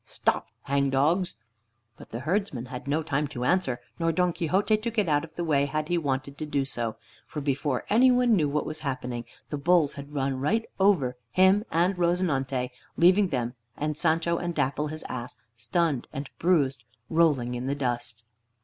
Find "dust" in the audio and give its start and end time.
17.75-18.23